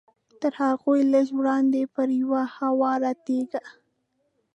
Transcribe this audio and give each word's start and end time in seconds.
تر 0.41 0.53
هغوی 0.63 0.99
لږ 1.13 1.27
وړاندې 1.39 1.81
پر 1.95 2.07
یوه 2.21 2.41
هواره 2.57 3.11
تیږه. 3.25 3.61